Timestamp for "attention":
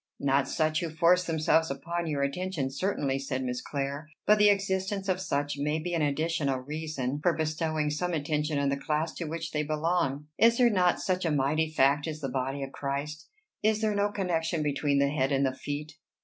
2.23-2.71, 8.11-8.57